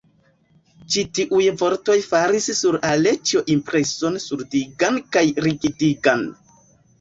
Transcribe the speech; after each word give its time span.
Ĉi 0.93 1.01
tiuj 1.17 1.41
vortoj 1.61 1.97
faris 2.13 2.47
sur 2.59 2.77
Aleĉjo 2.93 3.43
impreson 3.57 4.19
surdigan 4.25 4.99
kaj 5.19 5.25
rigidigan. 5.49 6.27